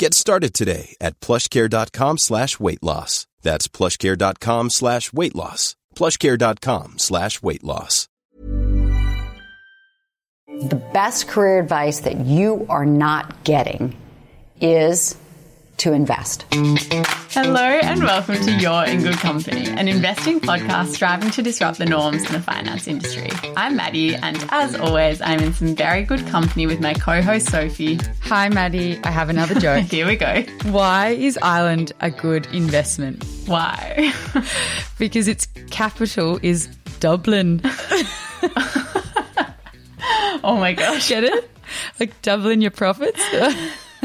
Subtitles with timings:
[0.00, 3.26] Get started today at plushcare.com slash weight loss.
[3.42, 5.76] That's plushcare.com slash weight loss.
[5.94, 8.08] plushcare.com slash weight loss.
[10.46, 13.94] The best career advice that you are not getting
[14.58, 15.18] is
[15.80, 16.44] to invest.
[16.52, 21.86] Hello and welcome to You're in Good Company, an investing podcast striving to disrupt the
[21.86, 23.30] norms in the finance industry.
[23.56, 27.98] I'm Maddie, and as always, I'm in some very good company with my co-host Sophie.
[28.24, 29.00] Hi, Maddie.
[29.04, 29.84] I have another joke.
[29.90, 30.42] Here we go.
[30.64, 33.24] Why is Ireland a good investment?
[33.46, 34.12] Why?
[34.98, 36.66] because its capital is
[37.00, 37.62] Dublin.
[40.44, 41.08] oh my gosh.
[41.08, 41.50] Get it?
[41.98, 43.22] Like doubling your profits?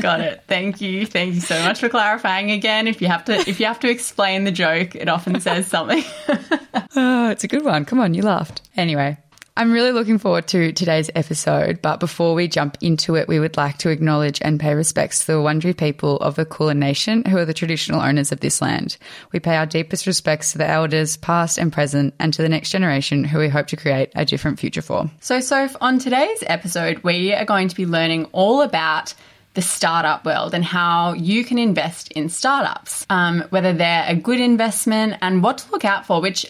[0.06, 0.44] Got it.
[0.48, 1.08] Thank you.
[1.08, 2.88] Thank you so much for clarifying again.
[2.88, 6.04] If you have to if you have to explain the joke, it often says something.
[6.96, 7.86] oh, it's a good one.
[7.86, 8.62] Come on, you laughed.
[8.78, 9.18] Anyway,
[9.58, 13.58] I'm really looking forward to today's episode, but before we jump into it, we would
[13.58, 17.38] like to acknowledge and pay respects to the Wurundjeri people of the Kulin Nation, who
[17.38, 18.98] are the traditional owners of this land.
[19.32, 22.70] We pay our deepest respects to the elders, past and present, and to the next
[22.70, 25.10] generation, who we hope to create a different future for.
[25.20, 29.14] So, Soph, on today's episode, we are going to be learning all about
[29.56, 34.40] the startup world and how you can invest in startups, um, whether they're a good
[34.40, 36.46] investment and what to look out for, which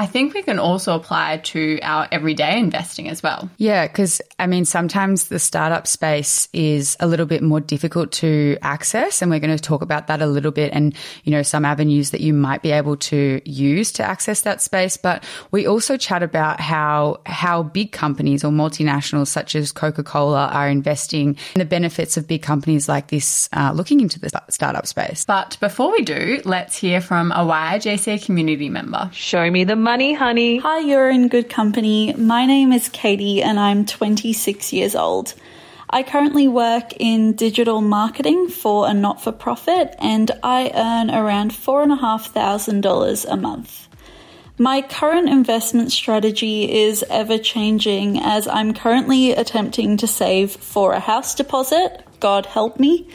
[0.00, 3.50] I think we can also apply to our everyday investing as well.
[3.56, 8.56] Yeah, because I mean, sometimes the startup space is a little bit more difficult to
[8.62, 11.64] access, and we're going to talk about that a little bit and, you know, some
[11.64, 14.96] avenues that you might be able to use to access that space.
[14.96, 20.46] But we also chat about how, how big companies or multinationals such as Coca Cola
[20.46, 24.86] are investing in the benefits of big companies like this uh, looking into the startup
[24.86, 25.24] space.
[25.24, 29.10] But before we do, let's hear from a YIJC community member.
[29.12, 30.58] Show me the money, honey.
[30.58, 32.12] Hi, you're in good company.
[32.12, 35.32] My name is Katie and I'm 26 years old.
[35.88, 41.52] I currently work in digital marketing for a not for profit and I earn around
[41.52, 43.88] $4,500 a month.
[44.58, 51.00] My current investment strategy is ever changing as I'm currently attempting to save for a
[51.00, 52.04] house deposit.
[52.20, 53.08] God help me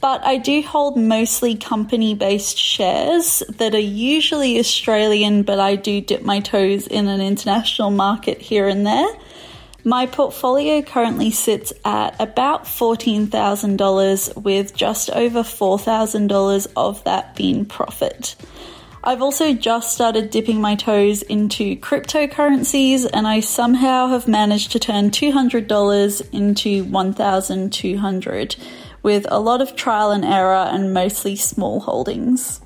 [0.00, 6.00] but I do hold mostly company based shares that are usually Australian, but I do
[6.00, 9.08] dip my toes in an international market here and there.
[9.84, 18.36] My portfolio currently sits at about $14,000 with just over $4,000 of that being profit.
[19.02, 24.80] I've also just started dipping my toes into cryptocurrencies and I somehow have managed to
[24.80, 28.56] turn $200 into 1200
[29.02, 32.60] with a lot of trial and error and mostly small holdings.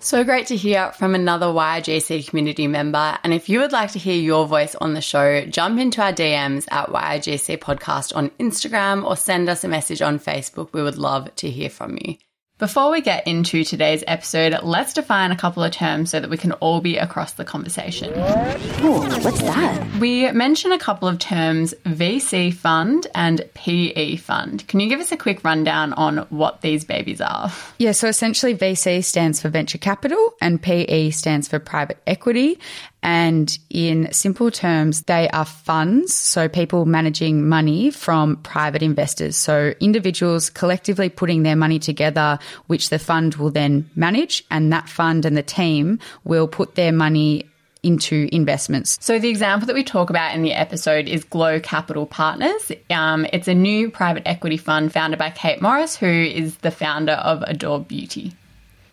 [0.00, 3.18] So great to hear from another YIJC community member.
[3.24, 6.12] And if you would like to hear your voice on the show, jump into our
[6.12, 10.72] DMs at YIJC Podcast on Instagram or send us a message on Facebook.
[10.72, 12.16] We would love to hear from you.
[12.58, 16.36] Before we get into today's episode, let's define a couple of terms so that we
[16.36, 18.10] can all be across the conversation.
[18.10, 19.98] Ooh, what's that?
[20.00, 24.66] We mention a couple of terms VC fund and PE fund.
[24.66, 27.52] Can you give us a quick rundown on what these babies are?
[27.78, 32.58] Yeah, so essentially VC stands for venture capital and PE stands for private equity.
[33.02, 36.14] And in simple terms, they are funds.
[36.14, 39.36] So people managing money from private investors.
[39.36, 44.44] So individuals collectively putting their money together, which the fund will then manage.
[44.50, 47.48] And that fund and the team will put their money
[47.82, 48.98] into investments.
[49.00, 52.72] So the example that we talk about in the episode is Glow Capital Partners.
[52.90, 57.12] Um, it's a new private equity fund founded by Kate Morris, who is the founder
[57.12, 58.34] of Adore Beauty.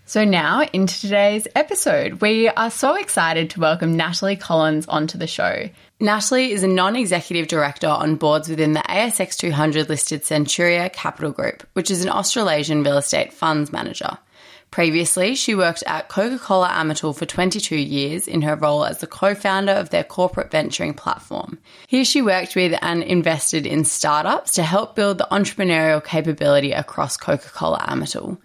[0.07, 2.21] So, now into today's episode.
[2.21, 5.67] We are so excited to welcome Natalie Collins onto the show.
[5.99, 11.31] Natalie is a non executive director on boards within the ASX 200 listed Centuria Capital
[11.31, 14.19] Group, which is an Australasian real estate funds manager.
[14.69, 19.07] Previously, she worked at Coca Cola Amatil for 22 years in her role as the
[19.07, 21.57] co founder of their corporate venturing platform.
[21.87, 27.17] Here, she worked with and invested in startups to help build the entrepreneurial capability across
[27.17, 28.37] Coca Cola Amatil.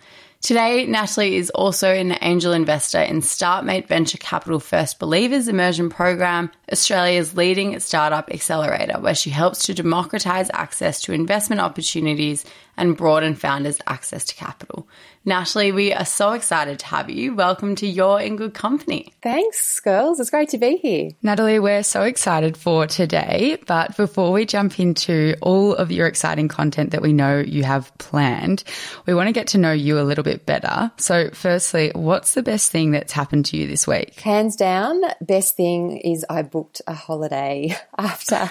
[0.42, 6.50] Today, Natalie is also an angel investor in StartMate Venture Capital First Believers Immersion Program,
[6.72, 12.46] Australia's leading startup accelerator, where she helps to democratize access to investment opportunities
[12.78, 14.88] and broaden founders' access to capital.
[15.22, 17.34] Natalie, we are so excited to have you.
[17.34, 19.12] Welcome to You're in Good Company.
[19.22, 20.18] Thanks, girls.
[20.18, 21.10] It's great to be here.
[21.22, 23.58] Natalie, we're so excited for today.
[23.66, 27.96] But before we jump into all of your exciting content that we know you have
[27.98, 28.64] planned,
[29.04, 30.90] we want to get to know you a little bit better.
[30.96, 34.18] So, firstly, what's the best thing that's happened to you this week?
[34.20, 38.50] Hands down, best thing is I booked a holiday after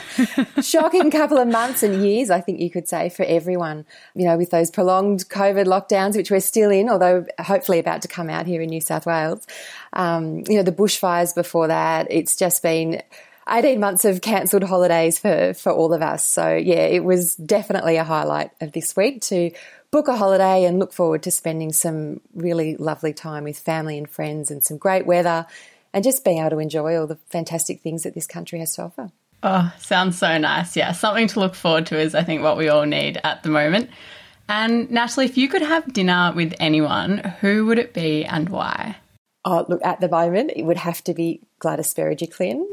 [0.61, 3.87] shocking couple of months and years, I think you could say, for everyone.
[4.13, 8.07] You know, with those prolonged COVID lockdowns, which we're still in, although hopefully about to
[8.07, 9.45] come out here in New South Wales.
[9.93, 13.01] Um, you know, the bushfires before that, it's just been
[13.47, 16.25] 18 months of cancelled holidays for, for all of us.
[16.25, 19.51] So, yeah, it was definitely a highlight of this week to
[19.91, 24.09] book a holiday and look forward to spending some really lovely time with family and
[24.09, 25.47] friends and some great weather
[25.93, 28.83] and just being able to enjoy all the fantastic things that this country has to
[28.83, 29.11] offer.
[29.41, 30.75] Oh, sounds so nice.
[30.75, 33.49] Yeah, something to look forward to is I think what we all need at the
[33.49, 33.89] moment.
[34.49, 38.97] And Natalie, if you could have dinner with anyone, who would it be and why?
[39.45, 42.65] Oh, look, at the moment, it would have to be Gladys Berejiklian.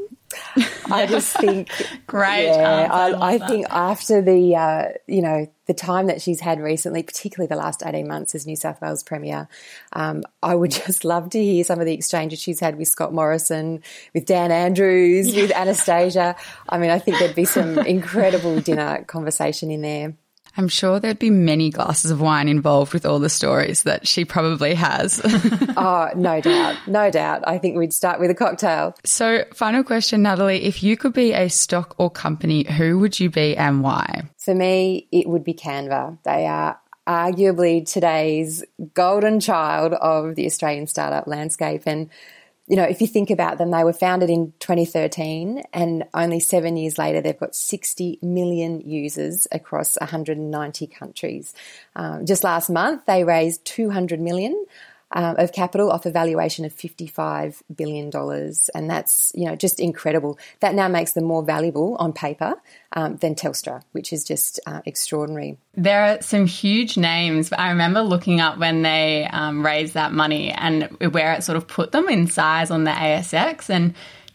[0.90, 1.70] I just think
[2.06, 2.46] great.
[2.46, 7.02] Yeah, I, I, think after the uh, you know the time that she's had recently,
[7.02, 9.46] particularly the last eighteen months as New South Wales Premier,
[9.92, 13.12] um, I would just love to hear some of the exchanges she's had with Scott
[13.12, 13.82] Morrison,
[14.14, 15.42] with Dan Andrews, yeah.
[15.42, 16.34] with Anastasia.
[16.68, 20.14] I mean, I think there'd be some incredible dinner conversation in there.
[20.56, 24.24] I'm sure there'd be many glasses of wine involved with all the stories that she
[24.24, 25.20] probably has.
[25.76, 26.76] oh, no doubt.
[26.86, 27.42] No doubt.
[27.46, 28.94] I think we'd start with a cocktail.
[29.04, 30.64] So, final question, Natalie.
[30.64, 34.22] If you could be a stock or company, who would you be and why?
[34.38, 36.18] For me, it would be Canva.
[36.24, 38.64] They are arguably today's
[38.94, 41.82] golden child of the Australian startup landscape.
[41.86, 42.10] And
[42.68, 46.76] you know, if you think about them, they were founded in 2013 and only seven
[46.76, 51.54] years later, they've got 60 million users across 190 countries.
[51.94, 54.66] Um, just last month, they raised 200 million
[55.12, 58.10] um, of capital off a valuation of $55 billion.
[58.74, 60.38] And that's, you know, just incredible.
[60.60, 62.54] That now makes them more valuable on paper
[62.92, 65.58] um, than Telstra, which is just uh, extraordinary.
[65.74, 67.52] There are some huge names.
[67.52, 71.68] I remember looking up when they um, raised that money and where it sort of
[71.68, 73.70] put them in size on the ASX.
[73.70, 73.94] And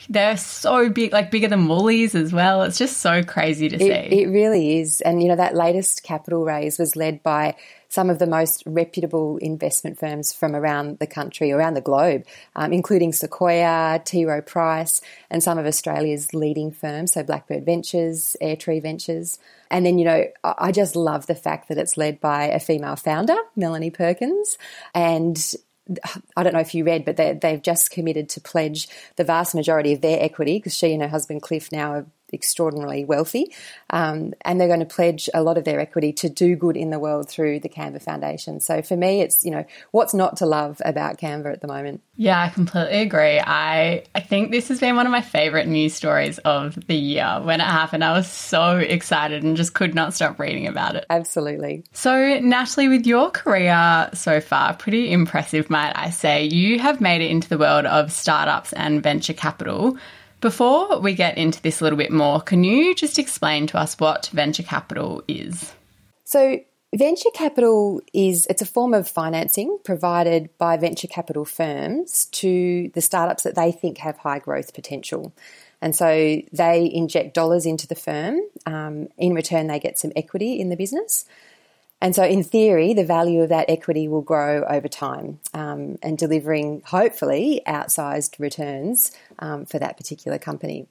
[0.10, 2.64] they're so big, like bigger than Woolies as well.
[2.64, 4.22] It's just so crazy to it, see.
[4.22, 5.02] It really is.
[5.02, 7.56] And, you know, that latest capital raise was led by
[7.92, 12.24] some of the most reputable investment firms from around the country, around the globe,
[12.56, 14.24] um, including Sequoia, T.
[14.24, 19.40] Rowe Price, and some of Australia's leading firms, so Blackbird Ventures, Airtree Ventures.
[19.70, 22.96] And then, you know, I just love the fact that it's led by a female
[22.96, 24.58] founder, Melanie Perkins,
[24.96, 25.54] and
[26.38, 28.88] I don't know if you read, but they, have just committed to pledge
[29.18, 33.06] the vast majority of their equity because she and her husband Cliff now are extraordinarily
[33.06, 33.54] wealthy,
[33.90, 36.90] um, and they're going to pledge a lot of their equity to do good in
[36.90, 38.60] the world through the Canva Foundation.
[38.60, 42.02] So for me, it's you know what's not to love about Canva at the moment.
[42.16, 43.40] Yeah, I completely agree.
[43.40, 47.40] I I think this has been one of my favorite news stories of the year.
[47.42, 51.06] When it happened, I was so excited and just could not stop reading about it.
[51.10, 51.84] Absolutely.
[51.94, 56.46] So Natalie, with your career so far, pretty impressive, might I say.
[56.46, 59.98] You have made it into the world of startups and venture capital.
[60.42, 64.00] Before we get into this a little bit more, can you just explain to us
[64.00, 65.72] what venture capital is?
[66.24, 66.60] So,
[66.96, 73.02] venture capital is it's a form of financing provided by venture capital firms to the
[73.02, 75.32] startups that they think have high growth potential.
[75.80, 78.40] And so they inject dollars into the firm.
[78.66, 81.26] Um, in return, they get some equity in the business.
[82.02, 86.18] And so, in theory, the value of that equity will grow over time um, and
[86.18, 90.88] delivering, hopefully, outsized returns um, for that particular company.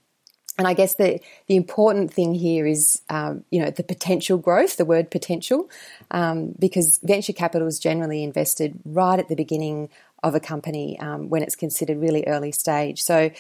[0.57, 4.77] And I guess the, the important thing here is, um, you know, the potential growth,
[4.77, 5.71] the word potential,
[6.11, 9.89] um, because venture capital is generally invested right at the beginning
[10.23, 13.03] of a company um, when it's considered really early stage.
[13.03, 13.31] So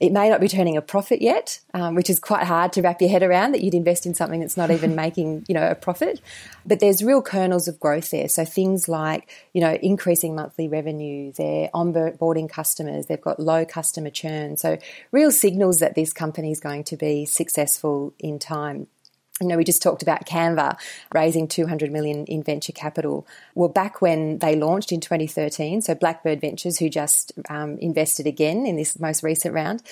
[0.00, 3.00] it may not be turning a profit yet, um, which is quite hard to wrap
[3.00, 5.74] your head around that you'd invest in something that's not even making, you know, a
[5.74, 6.20] profit.
[6.66, 8.28] But there's real kernels of growth there.
[8.28, 14.10] So things like, you know, increasing monthly revenue, they're onboarding customers, they've got low customer
[14.10, 14.56] churn.
[14.56, 14.78] So
[15.12, 18.88] real signals that this company is going to be successful in time
[19.40, 20.76] you know, we just talked about Canva
[21.12, 23.26] raising 200 million in venture capital.
[23.54, 28.64] Well, back when they launched in 2013, so Blackbird Ventures, who just um, invested again
[28.64, 29.82] in this most recent round,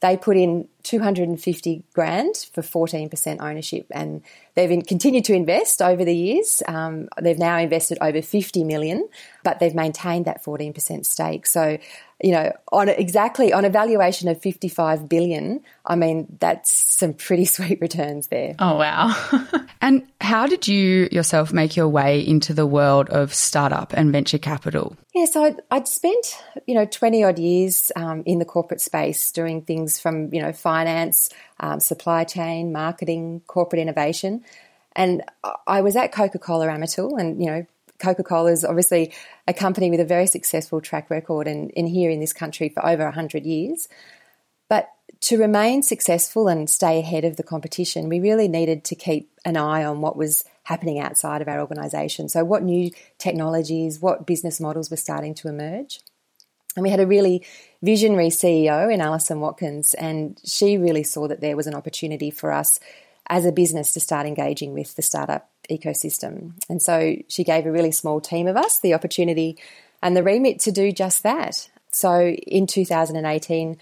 [0.00, 3.86] they put in 250 grand for 14% ownership.
[3.90, 4.22] And
[4.54, 6.62] they've in, continued to invest over the years.
[6.68, 9.08] Um, they've now invested over 50 million,
[9.42, 11.46] but they've maintained that 14% stake.
[11.46, 11.78] So
[12.22, 17.44] you know, on exactly on a valuation of 55 billion, I mean, that's some pretty
[17.44, 18.54] sweet returns there.
[18.58, 19.14] Oh, wow.
[19.82, 24.38] and how did you yourself make your way into the world of startup and venture
[24.38, 24.96] capital?
[25.14, 29.30] Yeah, so I'd, I'd spent, you know, 20 odd years um, in the corporate space
[29.32, 30.75] doing things from, you know, finance,
[31.60, 34.44] um, supply chain, marketing, corporate innovation.
[34.94, 35.22] And
[35.66, 37.66] I was at Coca Cola Amatil and, you know,
[37.98, 39.12] Coca Cola is obviously
[39.46, 42.84] a company with a very successful track record and in here in this country for
[42.84, 43.88] over 100 years.
[44.68, 44.90] But
[45.22, 49.56] to remain successful and stay ahead of the competition, we really needed to keep an
[49.56, 52.28] eye on what was happening outside of our organisation.
[52.28, 56.00] So, what new technologies, what business models were starting to emerge.
[56.76, 57.44] And we had a really
[57.82, 62.52] visionary CEO in Alison Watkins, and she really saw that there was an opportunity for
[62.52, 62.78] us
[63.28, 66.52] as a business to start engaging with the startup ecosystem.
[66.68, 69.58] And so she gave a really small team of us the opportunity
[70.02, 71.68] and the remit to do just that.
[71.90, 73.78] So in 2018,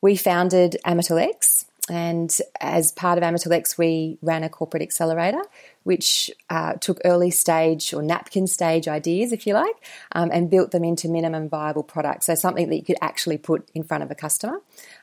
[0.00, 1.66] we founded Amatil X.
[1.90, 5.42] And as part of Amatil X, we ran a corporate accelerator,
[5.82, 9.74] which uh, took early stage or napkin stage ideas, if you like,
[10.12, 12.26] um, and built them into minimum viable products.
[12.26, 14.60] So something that you could actually put in front of a customer.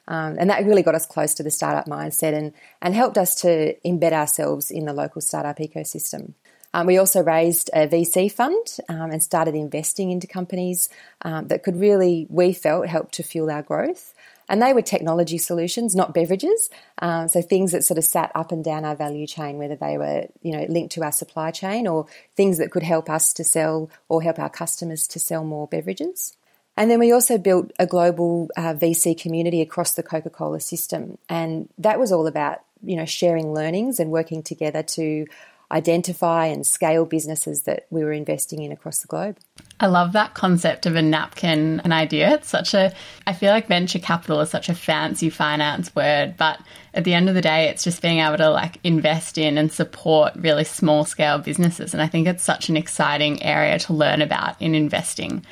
[0.08, 3.36] Um, and that really got us close to the startup mindset and, and helped us
[3.42, 6.34] to embed ourselves in the local startup ecosystem.
[6.74, 10.90] Um, we also raised a VC fund um, and started investing into companies
[11.22, 14.14] um, that could really, we felt, help to fuel our growth.
[14.50, 16.70] And they were technology solutions, not beverages.
[17.02, 19.98] Um, so things that sort of sat up and down our value chain, whether they
[19.98, 23.44] were, you know, linked to our supply chain or things that could help us to
[23.44, 26.38] sell or help our customers to sell more beverages.
[26.78, 31.18] And then we also built a global uh, VC community across the Coca Cola system.
[31.28, 35.26] And that was all about, you know, sharing learnings and working together to
[35.72, 39.38] identify and scale businesses that we were investing in across the globe.
[39.80, 42.36] I love that concept of a napkin, an idea.
[42.36, 42.94] It's such a,
[43.26, 46.60] I feel like venture capital is such a fancy finance word, but
[46.94, 49.72] at the end of the day, it's just being able to like invest in and
[49.72, 51.94] support really small scale businesses.
[51.94, 55.46] And I think it's such an exciting area to learn about in investing.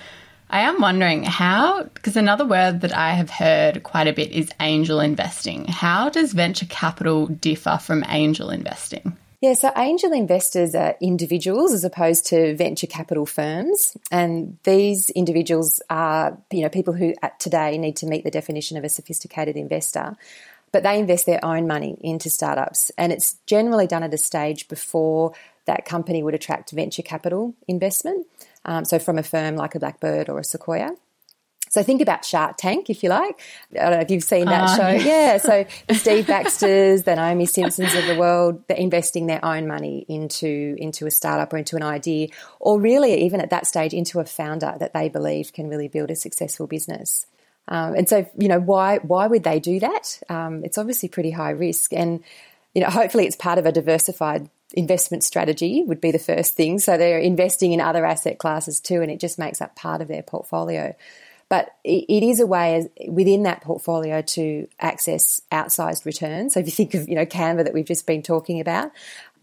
[0.49, 4.49] I am wondering how, because another word that I have heard quite a bit is
[4.59, 5.65] angel investing.
[5.65, 9.17] How does venture capital differ from angel investing?
[9.41, 13.97] Yeah, so angel investors are individuals as opposed to venture capital firms.
[14.11, 18.83] And these individuals are, you know, people who today need to meet the definition of
[18.83, 20.15] a sophisticated investor.
[20.71, 22.91] But they invest their own money into startups.
[22.97, 25.33] And it's generally done at a stage before
[25.65, 28.27] that company would attract venture capital investment.
[28.65, 30.91] Um, so from a firm like a Blackbird or a Sequoia.
[31.75, 33.37] So think about Shark Tank, if you like.
[33.73, 35.05] I don't know if you've seen that uh, show.
[35.05, 35.35] Yeah.
[35.39, 40.05] So the Steve Baxters, the Naomi Simpsons of the world, they're investing their own money
[40.07, 42.29] into, into a startup or into an idea,
[42.61, 46.11] or really even at that stage into a founder that they believe can really build
[46.11, 47.25] a successful business.
[47.67, 50.21] Um, and so, you know, why, why would they do that?
[50.29, 51.91] Um, it's obviously pretty high risk.
[51.91, 52.23] And,
[52.73, 56.79] you know, hopefully it's part of a diversified investment strategy would be the first thing.
[56.79, 60.07] So they're investing in other asset classes too, and it just makes up part of
[60.07, 60.95] their portfolio.
[61.47, 66.55] But it is a way within that portfolio to access outsized returns.
[66.55, 68.91] So if you think of, you know, Canva that we've just been talking about,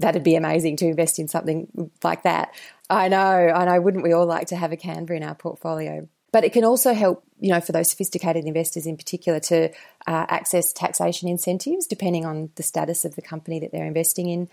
[0.01, 2.55] that'd be amazing to invest in something like that.
[2.91, 3.81] I know, I know.
[3.81, 6.09] Wouldn't we all like to have a Canva in our portfolio?
[6.33, 9.69] But it can also help, you know, for those sophisticated investors in particular to
[10.07, 14.49] uh, access taxation incentives depending on the status of the company that they're investing in.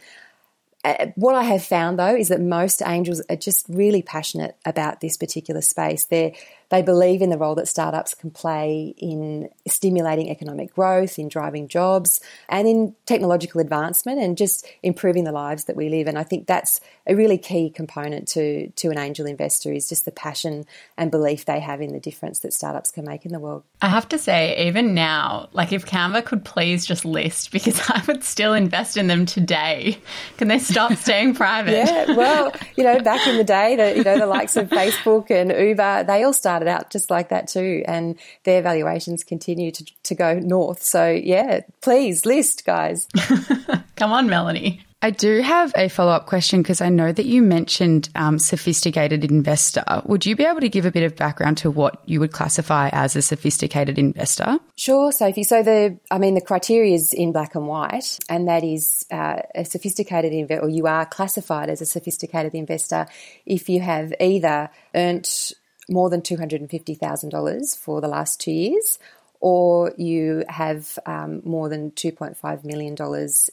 [0.84, 5.01] Uh, what I have found though is that most angels are just really passionate about
[5.01, 6.06] this particular space.
[6.06, 6.38] They
[6.70, 11.68] they believe in the role that startups can play in stimulating economic growth, in driving
[11.68, 16.08] jobs, and in technological advancement, and just improving the lives that we live.
[16.08, 20.06] And I think that's a really key component to to an angel investor is just
[20.06, 20.66] the passion
[20.98, 23.64] and belief they have in the difference that startups can make in the world.
[23.82, 28.04] I have to say, even now, like if Canva could please just list, because I
[28.08, 29.98] would still invest in them today.
[30.38, 31.72] Can they stop staying private?
[31.72, 35.32] yeah, well, you know, back in the day, the you know the likes of Facebook
[35.32, 39.86] and Uber, they all started out just like that too, and their valuations continue to
[40.04, 40.84] to go north.
[40.84, 43.08] So yeah, please list, guys.
[43.96, 44.84] Come on, Melanie.
[45.01, 49.24] I do have a follow up question because I know that you mentioned um, sophisticated
[49.24, 49.84] investor.
[50.06, 52.89] Would you be able to give a bit of background to what you would classify
[52.92, 54.60] as a sophisticated investor?
[54.75, 55.44] Sure, Sophie.
[55.44, 59.42] So the, I mean, the criteria is in black and white, and that is uh,
[59.56, 63.08] a sophisticated investor, or you are classified as a sophisticated investor
[63.46, 65.54] if you have either earned
[65.89, 69.00] more than $250,000 for the last two years
[69.39, 72.96] or you have um, more than $2.5 million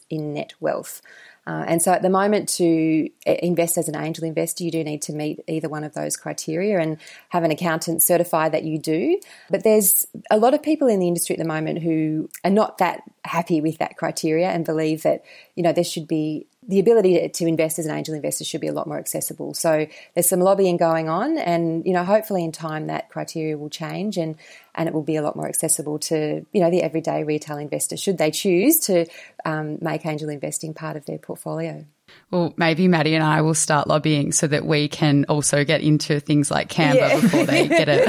[0.09, 1.01] in net wealth.
[1.45, 5.01] Uh, and so at the moment, to invest as an angel investor, you do need
[5.01, 6.97] to meet either one of those criteria and
[7.29, 9.17] have an accountant certify that you do.
[9.49, 12.79] But there's a lot of people in the industry at the moment who are not
[12.79, 15.23] that happy with that criteria and believe that,
[15.55, 18.67] you know, there should be the ability to invest as an angel investor should be
[18.67, 19.53] a lot more accessible.
[19.53, 23.69] So there's some lobbying going on, and you know, hopefully in time that criteria will
[23.69, 24.35] change and
[24.75, 27.97] and it will be a lot more accessible to you know the everyday retail investor
[27.97, 29.05] should they choose to
[29.45, 31.85] um, make angel investing part of their portfolio.
[32.29, 36.19] Well, maybe Maddie and I will start lobbying so that we can also get into
[36.19, 37.21] things like Canva yeah.
[37.21, 38.05] before they get a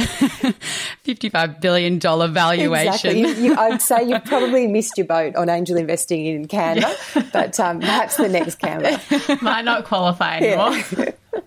[1.05, 3.11] $55 billion valuation.
[3.11, 3.21] Exactly.
[3.21, 7.29] You, you, I'd say you've probably missed your boat on angel investing in Canva, yeah.
[7.33, 9.41] but um, perhaps the next Canva.
[9.43, 10.83] Might not qualify anymore.
[10.99, 11.43] Yeah.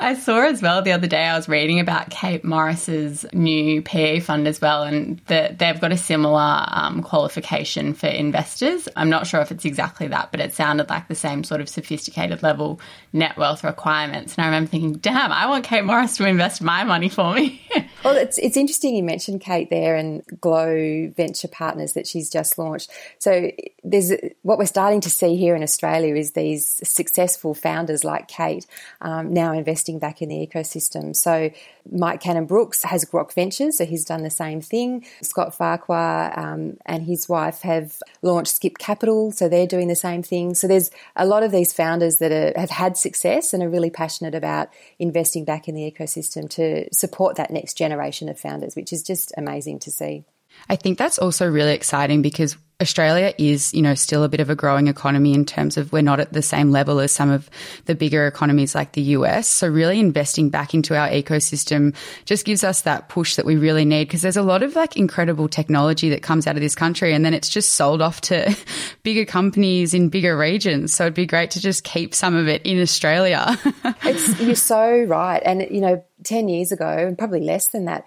[0.00, 4.20] I saw as well the other day, I was reading about Kate Morris's new PE
[4.20, 8.88] fund as well, and that they've got a similar um, qualification for investors.
[8.96, 11.68] I'm not sure if it's exactly that, but it sounded like the same sort of
[11.68, 12.80] sophisticated level
[13.12, 14.36] net wealth requirements.
[14.36, 17.60] And I remember thinking, damn, I want Kate Morris to invest my money for me.
[18.04, 22.58] well, it's, it's interesting you mentioned Kate there and Glow Venture Partners that she's just
[22.58, 22.90] launched.
[23.18, 23.50] So
[23.84, 28.66] there's what we're starting to see here in Australia is these successful founders like Kate
[29.00, 31.14] um, now investing back in the ecosystem.
[31.14, 31.50] So
[31.90, 35.04] Mike Cannon Brookes has Grok Ventures, so he's done the same thing.
[35.22, 40.22] Scott Farquhar um, and his wife have launched Skip Capital, so they're doing the same
[40.22, 40.54] thing.
[40.54, 43.90] So there's a lot of these founders that are, have had success and are really
[43.90, 44.68] passionate about
[44.98, 49.32] investing back in the ecosystem to support that next generation of founders, which is just
[49.36, 50.24] amazing to see.
[50.68, 54.50] I think that's also really exciting because Australia is, you know, still a bit of
[54.50, 57.50] a growing economy in terms of we're not at the same level as some of
[57.84, 59.48] the bigger economies like the US.
[59.48, 61.94] So really investing back into our ecosystem
[62.24, 64.96] just gives us that push that we really need because there's a lot of like
[64.96, 68.56] incredible technology that comes out of this country and then it's just sold off to
[69.02, 70.94] bigger companies in bigger regions.
[70.94, 73.58] So it'd be great to just keep some of it in Australia.
[74.04, 75.42] it's, you're so right.
[75.44, 78.06] And, you know, 10 years ago, and probably less than that,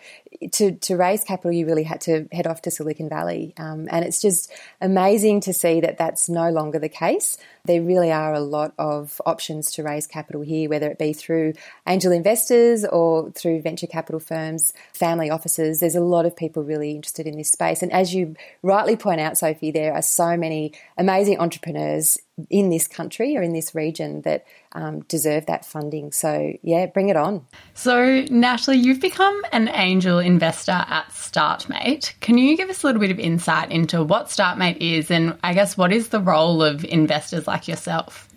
[0.54, 3.54] to, to raise capital, you really had to head off to Silicon Valley.
[3.58, 4.52] Um, and it's just
[4.82, 7.38] amazing to see that that's no longer the case.
[7.66, 11.54] There really are a lot of options to raise capital here, whether it be through
[11.88, 15.80] angel investors or through venture capital firms, family offices.
[15.80, 17.82] There's a lot of people really interested in this space.
[17.82, 22.18] And as you rightly point out, Sophie, there are so many amazing entrepreneurs
[22.50, 26.12] in this country or in this region that um, deserve that funding.
[26.12, 27.46] So, yeah, bring it on.
[27.74, 32.20] So, Natalie, you've become an angel investor at StartMate.
[32.22, 35.54] Can you give us a little bit of insight into what StartMate is and I
[35.54, 38.28] guess what is the role of investors like yourself?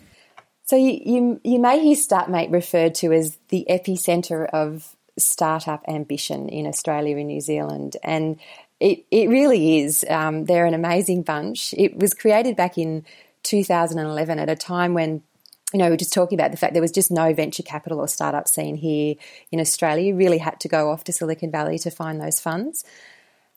[0.64, 6.48] So, you, you, you may hear StartMate referred to as the epicenter of startup ambition
[6.48, 7.96] in Australia and New Zealand.
[8.02, 8.38] And
[8.80, 10.04] it, it really is.
[10.08, 11.72] Um, they're an amazing bunch.
[11.74, 13.06] It was created back in
[13.46, 15.22] 2011 at a time when
[15.72, 17.98] you know, we are just talking about the fact there was just no venture capital
[17.98, 19.16] or startup scene here
[19.50, 20.08] in Australia.
[20.08, 22.84] You really had to go off to Silicon Valley to find those funds.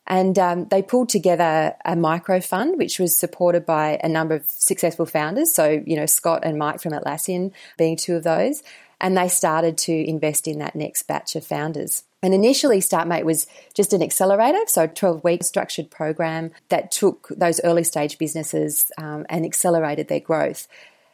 [0.08, 4.46] And um, they pulled together a micro fund, which was supported by a number of
[4.50, 5.54] successful founders.
[5.54, 8.64] So, you know, Scott and Mike from Atlassian being two of those.
[9.00, 12.04] And they started to invest in that next batch of founders.
[12.22, 17.30] And initially, StartMate was just an accelerator, so a 12 week structured program that took
[17.30, 20.68] those early stage businesses um, and accelerated their growth.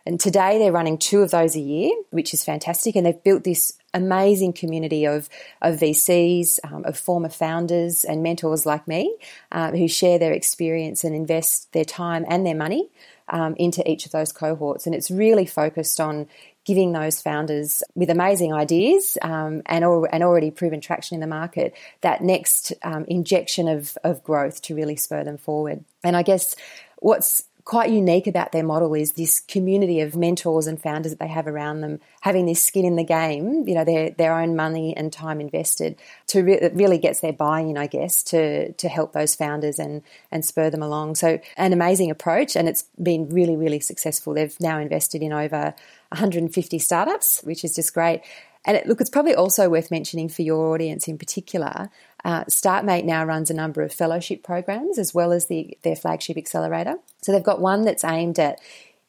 [0.08, 2.96] And today they're running two of those a year, which is fantastic.
[2.96, 5.30] And they've built this amazing community of,
[5.62, 9.15] of VCs, um, of former founders and mentors like me
[9.52, 12.89] uh, who share their experience and invest their time and their money
[13.30, 14.86] um, into each of those cohorts.
[14.86, 16.28] And it's really focused on
[16.65, 21.28] giving those founders with amazing ideas um, and, al- and already proven traction in the
[21.28, 25.86] market that next um, injection of, of growth to really spur them forward.
[26.04, 26.56] And I guess
[26.97, 31.28] what's quite unique about their model is this community of mentors and founders that they
[31.28, 34.95] have around them having this skin in the game, you know, their their own money
[34.95, 35.97] and time invested
[36.28, 40.45] to re- really gets their buy-in, I guess, to to help those founders and and
[40.45, 41.15] spur them along.
[41.15, 44.36] So an amazing approach, and it's been really really successful.
[44.36, 45.73] They've now invested in over
[46.10, 48.21] 150 startups, which is just great.
[48.65, 51.89] And it, look, it's probably also worth mentioning for your audience in particular.
[52.23, 56.38] Uh, StartMate now runs a number of fellowship programs as well as the, their flagship
[56.38, 56.95] accelerator.
[57.21, 58.60] So they've got one that's aimed at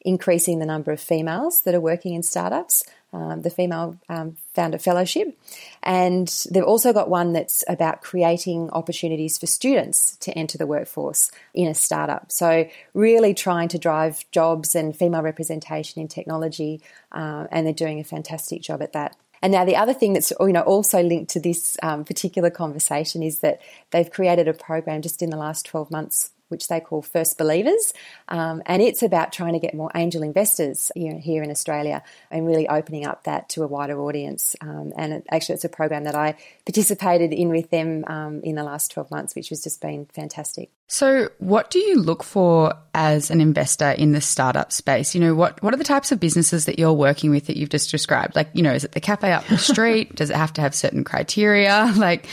[0.01, 4.77] increasing the number of females that are working in startups, um, the Female um, Founder
[4.77, 5.37] Fellowship.
[5.83, 11.31] And they've also got one that's about creating opportunities for students to enter the workforce
[11.53, 12.31] in a startup.
[12.31, 17.99] So, really trying to drive jobs and female representation in technology, uh, and they're doing
[17.99, 19.15] a fantastic job at that.
[19.41, 23.23] And now the other thing that's you know also linked to this um, particular conversation
[23.23, 27.01] is that they've created a program just in the last 12 months which they call
[27.01, 27.93] First Believers.
[28.27, 32.45] Um, and it's about trying to get more angel investors here, here, in Australia and
[32.45, 34.55] really opening up that to a wider audience.
[34.61, 38.55] Um, and it, actually, it's a program that I participated in with them um, in
[38.55, 40.69] the last 12 months, which has just been fantastic.
[40.89, 45.13] So, what do you look for as an investor in the startup space?
[45.13, 47.69] You know, what, what are the types of businesses that you're working with that you've
[47.69, 48.37] just described?
[48.37, 50.15] Like, you know, is it the cafe up the street?
[50.15, 51.93] Does it have to have certain criteria?
[51.97, 52.27] Like,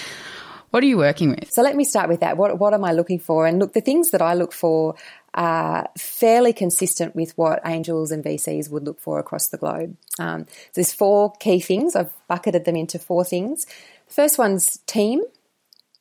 [0.74, 1.52] what are you working with?
[1.52, 2.36] So let me start with that.
[2.36, 3.46] What, what am I looking for?
[3.46, 4.96] And look, the things that I look for
[5.32, 9.96] are fairly consistent with what angels and VCs would look for across the globe.
[10.18, 11.94] Um, so there's four key things.
[11.94, 13.66] I've bucketed them into four things.
[14.08, 15.22] First one's team.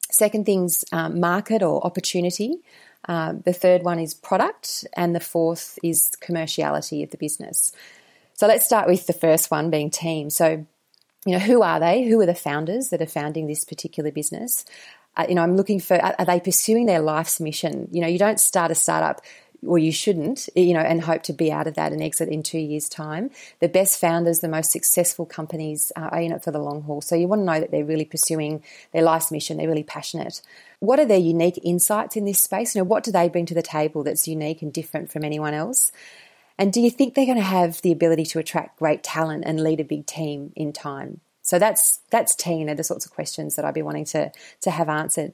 [0.09, 2.55] Second thing's um, market or opportunity.
[3.07, 7.73] Um, the third one is product, and the fourth is commerciality of the business.
[8.33, 10.31] So let's start with the first one being team.
[10.31, 10.65] So
[11.25, 12.03] you know, who are they?
[12.03, 14.65] Who are the founders that are founding this particular business?
[15.15, 17.88] Uh, you know, I'm looking for, are, are they pursuing their life's mission?
[17.91, 19.21] You know, you don't start a startup
[19.65, 22.43] or you shouldn't, you know, and hope to be out of that and exit in
[22.43, 23.31] two years' time.
[23.59, 27.01] The best founders, the most successful companies are in it for the long haul.
[27.01, 29.57] So you want to know that they're really pursuing their life's mission.
[29.57, 30.41] They're really passionate.
[30.79, 32.75] What are their unique insights in this space?
[32.75, 35.53] You know, what do they bring to the table that's unique and different from anyone
[35.53, 35.91] else?
[36.57, 39.63] And do you think they're going to have the ability to attract great talent and
[39.63, 41.21] lead a big team in time?
[41.41, 42.35] So that's that's.
[42.35, 45.33] They're the sorts of questions that I'd be wanting to to have answered.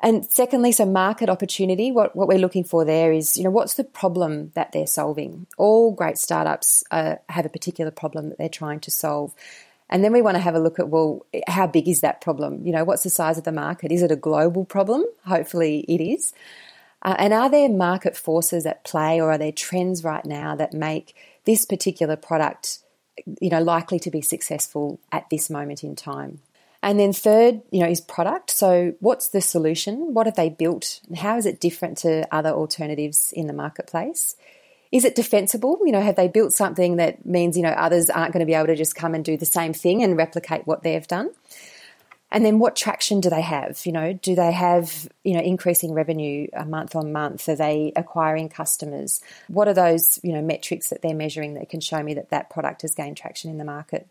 [0.00, 1.90] And secondly, so market opportunity.
[1.90, 5.46] What what we're looking for there is, you know, what's the problem that they're solving?
[5.56, 9.34] All great startups uh, have a particular problem that they're trying to solve.
[9.90, 12.66] And then we want to have a look at, well, how big is that problem?
[12.66, 13.90] You know, what's the size of the market?
[13.90, 15.04] Is it a global problem?
[15.24, 16.34] Hopefully it is.
[17.02, 20.72] Uh, and are there market forces at play or are there trends right now that
[20.72, 22.78] make this particular product,
[23.40, 26.40] you know, likely to be successful at this moment in time?
[26.82, 28.50] And then third, you know, is product.
[28.50, 30.14] So what's the solution?
[30.14, 31.00] What have they built?
[31.16, 34.36] How is it different to other alternatives in the marketplace?
[34.90, 35.78] Is it defensible?
[35.84, 38.54] You know, have they built something that means, you know, others aren't going to be
[38.54, 41.30] able to just come and do the same thing and replicate what they've done?
[42.30, 43.80] And then what traction do they have?
[43.86, 47.48] You know, do they have, you know, increasing revenue uh, month on month?
[47.48, 49.22] Are they acquiring customers?
[49.48, 52.50] What are those, you know, metrics that they're measuring that can show me that that
[52.50, 54.06] product has gained traction in the market?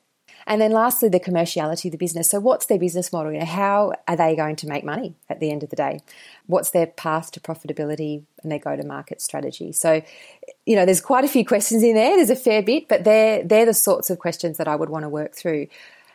[0.46, 2.30] And then lastly, the commerciality of the business.
[2.30, 3.34] So what's their business model?
[3.34, 6.00] You know, how are they going to make money at the end of the day?
[6.46, 9.74] What's their path to profitability and their go-to-market strategy?
[9.74, 10.02] So,
[10.66, 12.16] you know, there's quite a few questions in there.
[12.16, 15.04] There's a fair bit, but they're, they're the sorts of questions that I would want
[15.04, 15.68] to work through.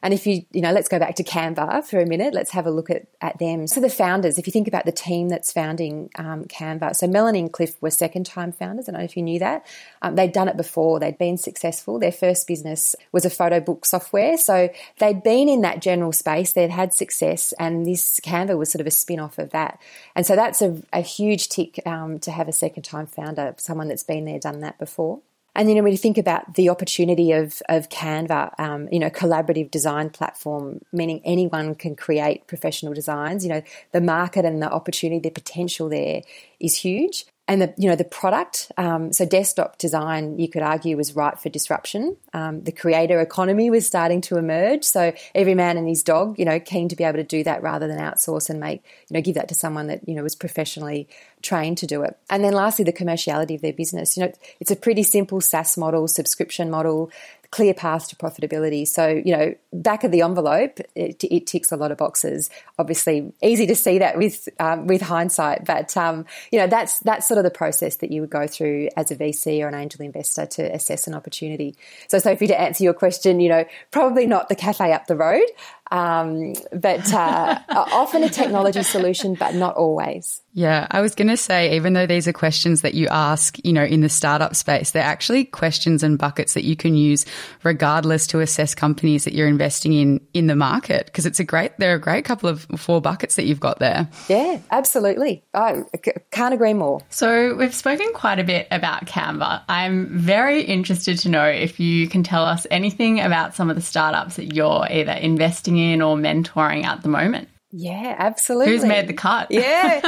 [0.03, 2.35] And if you, you know, let's go back to Canva for a minute.
[2.35, 3.67] Let's have a look at, at them.
[3.69, 7.41] So the founders, if you think about the team that's founding um, Canva, so Melanie
[7.41, 8.88] and Cliff were second time founders.
[8.88, 9.65] I don't know if you knew that.
[10.03, 10.99] Um, they'd done it before.
[10.99, 11.99] They'd been successful.
[11.99, 14.37] Their first business was a photo book software.
[14.37, 16.53] So they'd been in that general space.
[16.53, 19.81] They'd had success and this Canva was sort of a spin off of that.
[20.17, 23.88] And so that's a, a huge tick um, to have a second time founder, someone
[23.88, 25.21] that's been there, done that before.
[25.55, 29.11] And you know, when you think about the opportunity of of Canva, um, you know,
[29.11, 33.45] collaborative design platform, meaning anyone can create professional designs.
[33.45, 33.62] You know,
[33.93, 36.23] the market and the opportunity, the potential there
[36.59, 40.96] is huge and the you know the product um, so desktop design you could argue
[40.96, 42.16] was ripe for disruption.
[42.33, 44.85] Um, the creator economy was starting to emerge.
[44.85, 47.62] So every man and his dog you know keen to be able to do that
[47.62, 50.37] rather than outsource and make you know give that to someone that you know was
[50.37, 51.09] professionally
[51.42, 52.16] trained to do it.
[52.31, 54.16] And then lastly the commerciality of their business.
[54.16, 57.11] You know it's a pretty simple SaaS model subscription model
[57.53, 58.88] clear path to profitability.
[58.88, 62.49] So, you know, back of the envelope, it, it ticks a lot of boxes.
[62.79, 67.29] Obviously, easy to see that with um, with hindsight, but um, you know, that's that's
[67.29, 70.05] sort of the process that you would go through as a VC or an angel
[70.05, 71.77] investor to assess an opportunity.
[72.09, 75.47] So, Sophie, to answer your question, you know, probably not the cafe up the road,
[75.92, 80.40] um, but uh, often a technology solution, but not always.
[80.55, 83.72] Yeah, I was going to say, even though these are questions that you ask, you
[83.72, 87.26] know, in the startup space, they're actually questions and buckets that you can use
[87.62, 91.07] regardless to assess companies that you're investing in in the market.
[91.07, 93.78] Because it's a great, there are a great couple of four buckets that you've got
[93.78, 94.09] there.
[94.28, 95.44] Yeah, absolutely.
[95.52, 95.85] I
[96.31, 97.02] can't agree more.
[97.11, 99.62] So we've spoken quite a bit about Canva.
[99.68, 103.83] I'm very interested to know if you can tell us anything about some of the
[103.83, 107.49] startups that you're either investing in or mentoring at the moment.
[107.75, 108.73] Yeah, absolutely.
[108.73, 109.51] Who's made the cut?
[109.51, 110.01] Yeah,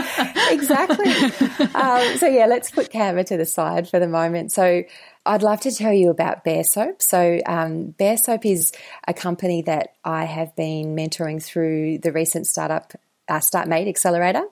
[0.50, 1.10] exactly.
[1.74, 4.52] um, so yeah, let's put Canva to the side for the moment.
[4.52, 4.84] So
[5.24, 7.00] I'd love to tell you about Bare Soap.
[7.00, 8.72] So um, Bare Soap is
[9.08, 12.92] a company that I have been mentoring through the recent startup
[13.28, 14.44] uh, StartMate Accelerator,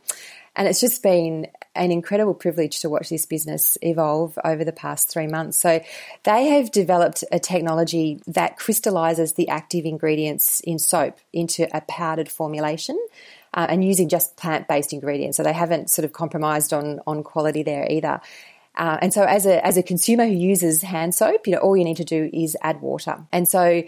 [0.56, 5.10] and it's just been an incredible privilege to watch this business evolve over the past
[5.10, 5.58] three months.
[5.58, 5.82] So
[6.24, 12.30] they have developed a technology that crystallizes the active ingredients in soap into a powdered
[12.30, 12.98] formulation.
[13.54, 17.62] Uh, and using just plant-based ingredients, so they haven't sort of compromised on on quality
[17.62, 18.18] there either.
[18.74, 21.76] Uh, and so, as a as a consumer who uses hand soap, you know, all
[21.76, 23.26] you need to do is add water.
[23.30, 23.82] And so,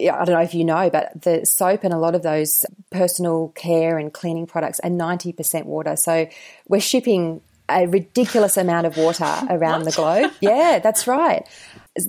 [0.00, 3.48] I don't know if you know, but the soap and a lot of those personal
[3.54, 5.96] care and cleaning products are 90% water.
[5.96, 6.28] So
[6.68, 10.32] we're shipping a ridiculous amount of water around the globe.
[10.40, 11.48] Yeah, that's right.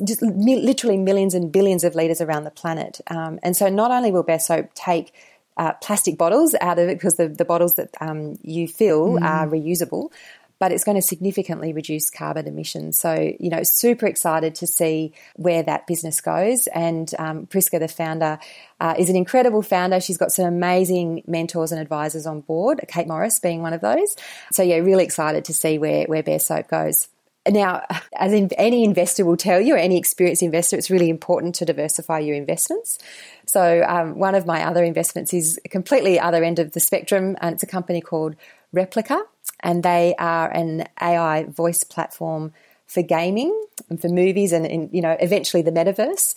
[0.03, 3.01] Just literally millions and billions of litres around the planet.
[3.07, 5.13] Um, and so not only will Best Soap take
[5.57, 9.21] uh, plastic bottles out of it because the, the bottles that um, you fill mm.
[9.21, 10.11] are reusable,
[10.59, 12.97] but it's going to significantly reduce carbon emissions.
[12.97, 16.67] So, you know, super excited to see where that business goes.
[16.67, 18.39] And um, Priska, the founder,
[18.79, 19.99] uh, is an incredible founder.
[19.99, 24.15] She's got some amazing mentors and advisors on board, Kate Morris being one of those.
[24.51, 27.07] So, yeah, really excited to see where, where Bare Soap goes.
[27.47, 27.83] Now,
[28.17, 31.65] as in, any investor will tell you, or any experienced investor, it's really important to
[31.65, 32.97] diversify your investments.
[33.45, 37.53] So, um, one of my other investments is completely other end of the spectrum, and
[37.53, 38.35] it's a company called
[38.73, 39.21] Replica
[39.61, 42.53] and they are an AI voice platform
[42.87, 46.35] for gaming and for movies and, and you know eventually the metaverse.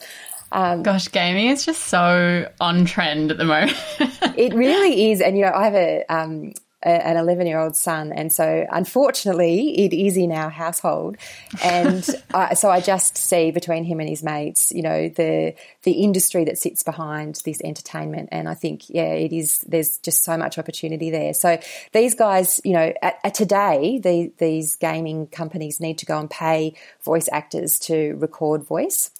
[0.51, 3.77] Um, Gosh, gaming is just so on trend at the moment.
[4.37, 8.13] it really is, and you know I have a um, an 11 year old son.
[8.13, 11.17] And so, unfortunately, it is in our household.
[11.63, 15.93] And I, so I just see between him and his mates, you know, the, the
[15.93, 18.29] industry that sits behind this entertainment.
[18.33, 21.35] And I think, yeah, it is, there's just so much opportunity there.
[21.35, 21.59] So
[21.93, 26.31] these guys, you know, at, at today, the, these gaming companies need to go and
[26.31, 29.11] pay voice actors to record voice.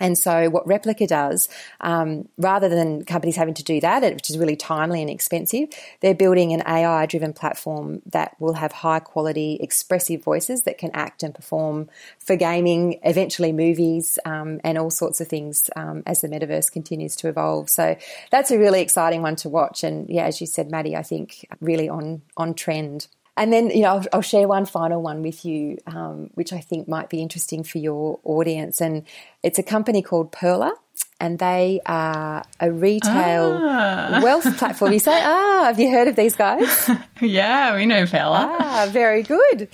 [0.00, 1.48] And so, what Replica does,
[1.80, 5.68] um, rather than companies having to do that, which is really timely and expensive,
[6.00, 10.90] they're building an AI driven platform that will have high quality, expressive voices that can
[10.94, 16.22] act and perform for gaming, eventually movies, um, and all sorts of things um, as
[16.22, 17.68] the metaverse continues to evolve.
[17.68, 17.96] So,
[18.30, 19.84] that's a really exciting one to watch.
[19.84, 23.08] And yeah, as you said, Maddie, I think really on, on trend.
[23.36, 26.60] And then, you know, I'll, I'll, share one final one with you, um, which I
[26.60, 28.80] think might be interesting for your audience.
[28.80, 29.04] And
[29.42, 30.72] it's a company called Pearler,
[31.18, 34.20] and they are a retail ah.
[34.22, 34.92] wealth platform.
[34.92, 36.90] You say, ah, have you heard of these guys?
[37.22, 38.48] yeah, we know Pearler.
[38.60, 39.68] Ah, very good.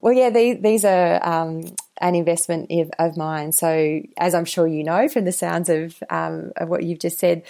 [0.00, 3.52] Well, yeah, these, these are um, an investment of, of, mine.
[3.52, 7.18] So, as I'm sure you know from the sounds of, um, of what you've just
[7.18, 7.44] said,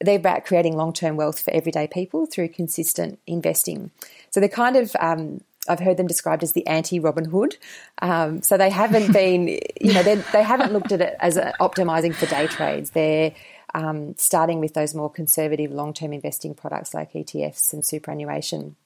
[0.00, 3.90] they're about creating long term wealth for everyday people through consistent investing.
[4.36, 7.56] So they're kind of, um, I've heard them described as the anti Robin Hood.
[8.02, 9.48] Um, so they haven't been,
[9.80, 12.90] you know, they haven't looked at it as optimizing for day trades.
[12.90, 13.32] They're
[13.72, 18.76] um, starting with those more conservative long term investing products like ETFs and superannuation.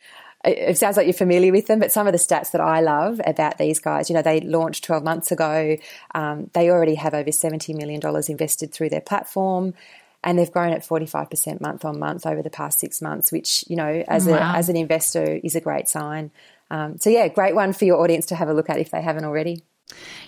[0.44, 3.20] It sounds like you're familiar with them, but some of the stats that I love
[3.26, 5.78] about these guys, you know, they launched 12 months ago.
[6.14, 9.74] Um, they already have over $70 million invested through their platform
[10.22, 13.76] and they've grown at 45% month on month over the past six months, which, you
[13.76, 14.36] know, as, wow.
[14.36, 16.30] a, as an investor is a great sign.
[16.70, 19.02] Um, so, yeah, great one for your audience to have a look at if they
[19.02, 19.62] haven't already.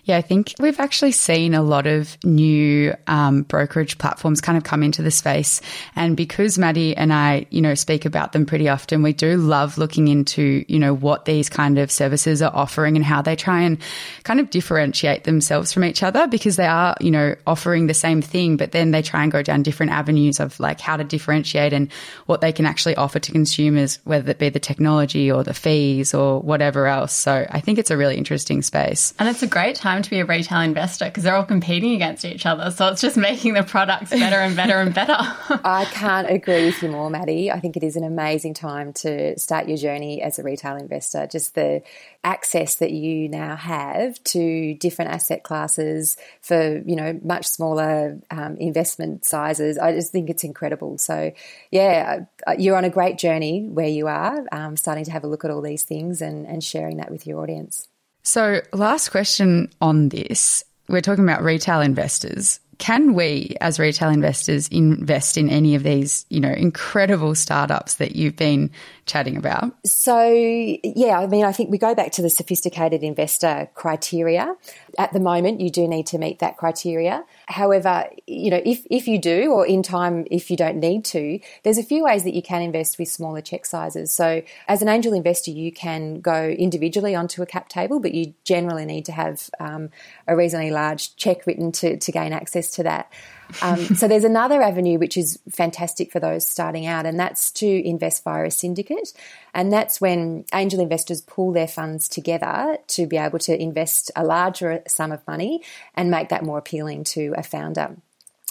[0.05, 4.65] Yeah, I think we've actually seen a lot of new um, brokerage platforms kind of
[4.65, 5.61] come into the space.
[5.95, 9.79] And because Maddie and I, you know, speak about them pretty often, we do love
[9.79, 13.61] looking into, you know, what these kind of services are offering and how they try
[13.61, 13.79] and
[14.25, 18.21] kind of differentiate themselves from each other because they are, you know, offering the same
[18.21, 21.73] thing, but then they try and go down different avenues of like how to differentiate
[21.73, 21.93] and
[22.27, 26.13] what they can actually offer to consumers, whether it be the technology or the fees
[26.13, 27.13] or whatever else.
[27.13, 29.15] So I think it's a really interesting space.
[29.21, 32.25] And it's a great time to be a retail investor because they're all competing against
[32.25, 32.71] each other.
[32.71, 35.15] So it's just making the products better and better and better.
[35.63, 37.51] I can't agree with you more, Maddie.
[37.51, 41.27] I think it is an amazing time to start your journey as a retail investor.
[41.27, 41.83] Just the
[42.25, 48.57] access that you now have to different asset classes for, you know, much smaller um,
[48.57, 49.77] investment sizes.
[49.77, 50.97] I just think it's incredible.
[50.97, 51.31] So,
[51.71, 55.27] yeah, uh, you're on a great journey where you are, um, starting to have a
[55.27, 57.89] look at all these things and, and sharing that with your audience.
[58.23, 60.65] So, last question on this.
[60.89, 62.61] We're talking about retail investors.
[62.79, 68.17] Can we, as retail investors, invest in any of these, you know, incredible startups that
[68.17, 68.71] you've been
[69.07, 69.75] chatting about?
[69.85, 74.57] So, yeah, I mean, I think we go back to the sophisticated investor criteria.
[74.99, 77.25] At the moment, you do need to meet that criteria.
[77.47, 81.41] However, you know, if, if you do, or in time, if you don't need to,
[81.63, 84.13] there's a few ways that you can invest with smaller check sizes.
[84.13, 88.35] So, as an angel investor, you can go individually onto a cap table, but you
[88.45, 89.91] generally need to have um,
[90.27, 93.13] a reasonably large check written to, to gain access to that.
[93.61, 97.67] Um, so there's another avenue which is fantastic for those starting out, and that's to
[97.67, 99.13] invest via a syndicate.
[99.55, 104.25] And that's when angel investors pool their funds together to be able to invest a
[104.25, 105.63] larger sum of money
[105.95, 107.97] and make that more appealing to a founder.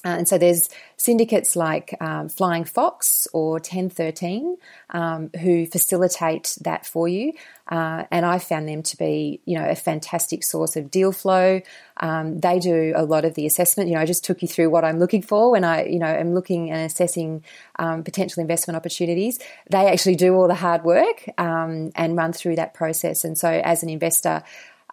[0.04, 4.58] Uh, and so there's syndicates like um, Flying Fox or 1013
[4.92, 7.34] um, who facilitate that for you.
[7.68, 11.62] Uh, and I found them to be, you know, a fantastic source of deal flow.
[11.98, 13.90] Um, they do a lot of the assessment.
[13.90, 16.08] You know, I just took you through what I'm looking for when I, you know,
[16.08, 17.44] am looking and assessing
[17.78, 19.40] um, potential investment opportunities.
[19.70, 23.24] They actually do all the hard work um, and run through that process.
[23.24, 24.44] And so as an investor,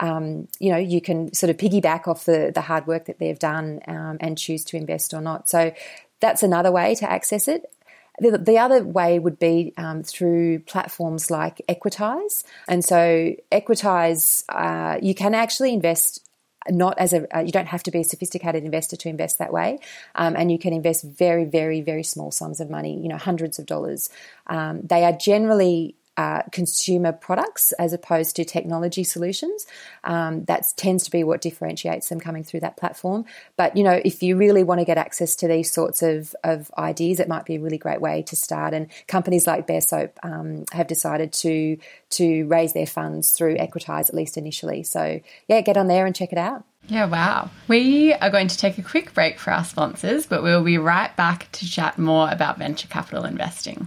[0.00, 3.38] um, you know, you can sort of piggyback off the, the hard work that they've
[3.38, 5.48] done um, and choose to invest or not.
[5.48, 5.72] So
[6.20, 7.72] that's another way to access it.
[8.20, 12.42] The, the other way would be um, through platforms like Equitise.
[12.66, 16.28] And so, Equitise, uh, you can actually invest
[16.70, 19.52] not as a uh, you don't have to be a sophisticated investor to invest that
[19.52, 19.78] way
[20.16, 23.58] um, and you can invest very very very small sums of money you know hundreds
[23.58, 24.10] of dollars
[24.48, 29.66] um, they are generally uh, consumer products as opposed to technology solutions.
[30.02, 33.24] Um, that tends to be what differentiates them coming through that platform.
[33.56, 36.72] But you know, if you really want to get access to these sorts of, of
[36.76, 38.74] ideas, it might be a really great way to start.
[38.74, 41.78] And companies like Bare Soap um, have decided to
[42.10, 44.82] to raise their funds through Equitise at least initially.
[44.82, 46.64] So yeah, get on there and check it out.
[46.88, 47.50] Yeah, wow.
[47.68, 51.14] We are going to take a quick break for our sponsors, but we'll be right
[51.14, 53.86] back to chat more about venture capital investing.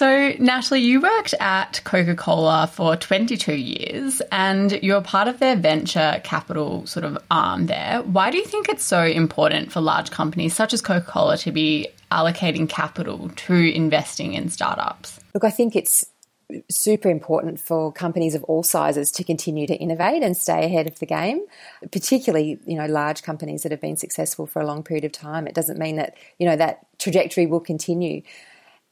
[0.00, 5.56] So, Natalie, you worked at Coca Cola for 22 years and you're part of their
[5.56, 8.00] venture capital sort of arm there.
[8.04, 11.52] Why do you think it's so important for large companies such as Coca Cola to
[11.52, 15.20] be allocating capital to investing in startups?
[15.34, 16.06] Look, I think it's
[16.70, 20.98] super important for companies of all sizes to continue to innovate and stay ahead of
[20.98, 21.42] the game
[21.92, 25.46] particularly you know large companies that have been successful for a long period of time
[25.46, 28.20] it doesn't mean that you know that trajectory will continue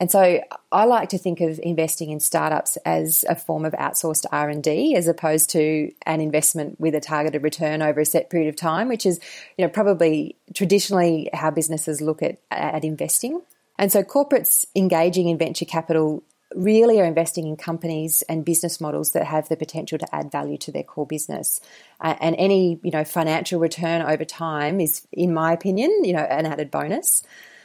[0.01, 4.27] and so I like to think of investing in startups as a form of outsourced
[4.31, 8.55] R&D as opposed to an investment with a targeted return over a set period of
[8.55, 9.19] time, which is,
[9.57, 13.43] you know, probably traditionally how businesses look at, at investing.
[13.77, 16.23] And so corporates engaging in venture capital
[16.55, 20.57] really are investing in companies and business models that have the potential to add value
[20.59, 21.61] to their core business.
[22.01, 26.21] Uh, and any, you know, financial return over time is, in my opinion, you know,
[26.21, 27.23] an added bonus.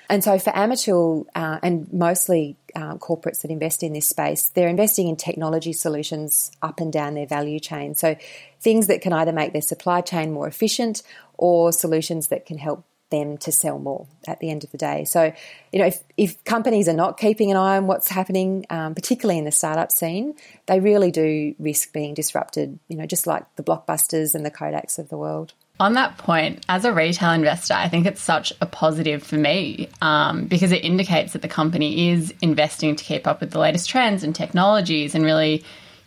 [0.10, 4.68] And so for Amatil uh, and mostly uh, corporates that invest in this space, they're
[4.68, 7.96] investing in technology solutions up and down their value chain.
[7.96, 8.16] So
[8.60, 11.04] things that can either make their supply chain more efficient
[11.38, 15.06] or solutions that can help them to sell more at the end of the day.
[15.06, 15.32] So,
[15.72, 19.38] you know, if, if companies are not keeping an eye on what's happening, um, particularly
[19.38, 20.34] in the startup scene,
[20.66, 24.98] they really do risk being disrupted, you know, just like the blockbusters and the Kodaks
[24.98, 25.54] of the world.
[25.80, 29.90] On that point, as a retail investor, I think it's such a positive for me
[30.02, 33.90] um, because it indicates that the company is investing to keep up with the latest
[33.90, 35.64] trends and technologies and really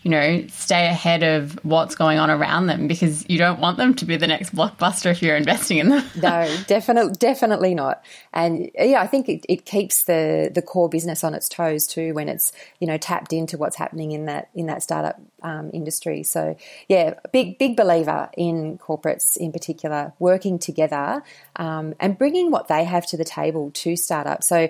[0.06, 3.92] you know, stay ahead of what's going on around them because you don't want them
[3.92, 6.04] to be the next blockbuster if you're investing in them.
[6.22, 8.04] no, definitely, definitely not.
[8.32, 12.14] And yeah, I think it, it keeps the the core business on its toes too
[12.14, 16.22] when it's you know tapped into what's happening in that in that startup um, industry.
[16.22, 21.24] So yeah, big big believer in corporates in particular working together
[21.56, 24.46] um, and bringing what they have to the table to startups.
[24.46, 24.68] So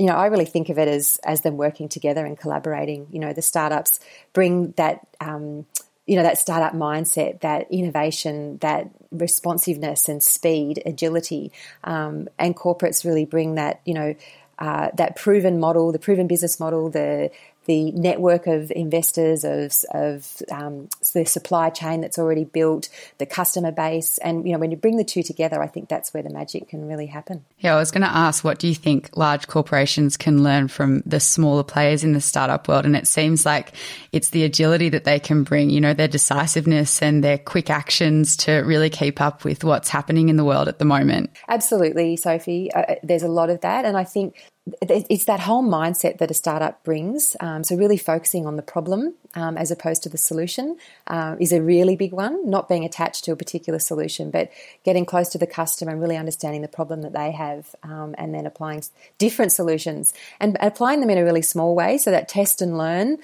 [0.00, 3.06] you know, I really think of it as as them working together and collaborating.
[3.12, 4.00] You know, the startups
[4.32, 5.06] bring that.
[5.20, 5.66] Um,
[6.06, 11.52] you know that startup mindset, that innovation, that responsiveness and speed, agility,
[11.84, 13.80] um, and corporates really bring that.
[13.84, 14.14] You know,
[14.58, 17.30] uh, that proven model, the proven business model, the
[17.70, 23.70] the network of investors, of, of um, the supply chain that's already built, the customer
[23.70, 24.18] base.
[24.18, 26.70] And, you know, when you bring the two together, I think that's where the magic
[26.70, 27.44] can really happen.
[27.60, 31.04] Yeah, I was going to ask, what do you think large corporations can learn from
[31.06, 32.86] the smaller players in the startup world?
[32.86, 33.72] And it seems like
[34.10, 38.36] it's the agility that they can bring, you know, their decisiveness and their quick actions
[38.38, 41.30] to really keep up with what's happening in the world at the moment.
[41.46, 42.72] Absolutely, Sophie.
[42.72, 43.84] Uh, there's a lot of that.
[43.84, 44.34] And I think
[44.82, 47.34] it's that whole mindset that a startup brings.
[47.40, 51.52] Um, so, really focusing on the problem um, as opposed to the solution uh, is
[51.52, 52.48] a really big one.
[52.48, 54.50] Not being attached to a particular solution, but
[54.84, 58.34] getting close to the customer and really understanding the problem that they have, um, and
[58.34, 58.82] then applying
[59.18, 61.96] different solutions and applying them in a really small way.
[61.96, 63.18] So that test and learn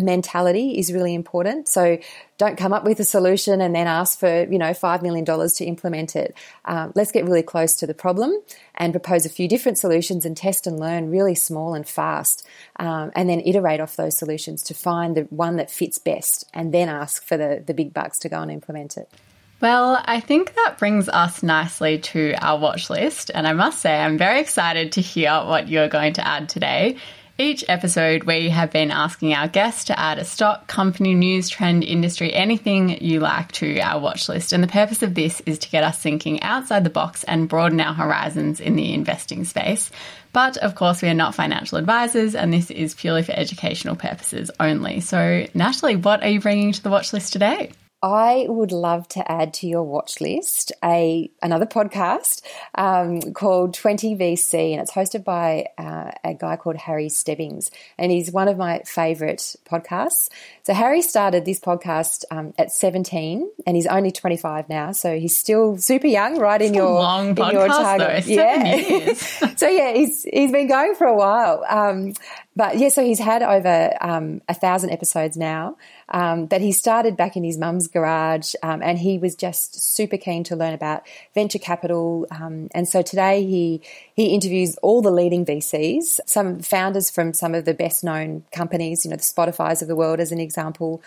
[0.00, 1.68] mentality is really important.
[1.68, 1.98] So
[2.38, 5.54] don't come up with a solution and then ask for you know five million dollars
[5.54, 6.34] to implement it.
[6.64, 8.40] Um, let's get really close to the problem
[8.74, 13.12] and propose a few different solutions and test and learn really small and fast, um,
[13.14, 16.88] and then iterate off those solutions to find the one that fits best, and then
[16.88, 19.08] ask for the the big bucks to go and implement it.
[19.62, 23.96] Well, I think that brings us nicely to our watch list, and I must say
[23.96, 26.96] I'm very excited to hear what you're going to add today.
[27.38, 31.82] Each episode, we have been asking our guests to add a stock, company, news, trend,
[31.82, 34.52] industry, anything you like to our watch list.
[34.52, 37.80] And the purpose of this is to get us thinking outside the box and broaden
[37.80, 39.90] our horizons in the investing space.
[40.34, 44.50] But of course, we are not financial advisors, and this is purely for educational purposes
[44.60, 45.00] only.
[45.00, 47.72] So, Natalie, what are you bringing to the watch list today?
[48.02, 52.42] I would love to add to your watch list a another podcast
[52.74, 58.10] um, called 20 VC, and it's hosted by uh, a guy called Harry Stebbings, and
[58.10, 60.30] he's one of my favourite podcasts.
[60.64, 65.36] So Harry started this podcast um, at 17, and he's only 25 now, so he's
[65.36, 68.24] still super young, right in your long in podcast, your target.
[68.24, 68.32] Though.
[68.32, 69.14] yeah.
[69.56, 71.64] so yeah, he's he's been going for a while.
[71.68, 72.14] Um,
[72.54, 75.76] but yeah, so he's had over um, a thousand episodes now
[76.10, 80.18] um, that he started back in his mum's garage, um, and he was just super
[80.18, 81.02] keen to learn about
[81.34, 82.26] venture capital.
[82.30, 83.80] Um, and so today he
[84.14, 89.04] he interviews all the leading VCs, some founders from some of the best known companies,
[89.04, 91.02] you know, the Spotify's of the world, as an example.